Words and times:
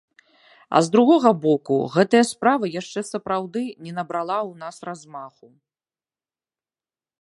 А 0.77 0.79
з 0.87 0.89
другога 0.95 1.31
боку, 1.43 1.77
гэтая 1.97 2.23
справа 2.31 2.71
яшчэ 2.79 2.99
сапраўды 3.11 3.63
не 3.85 3.91
набрала 4.01 4.39
ў 4.49 4.53
нас 4.65 4.75
размаху. 4.93 5.47